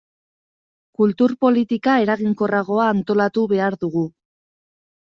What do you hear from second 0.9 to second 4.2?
Kultur politika eraginkorragoa antolatu behar dugu.